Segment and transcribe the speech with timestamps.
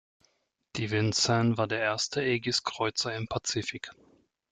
[0.77, 3.91] Die "Vincennes" war der erste Aegis-Kreuzer im Pazifik.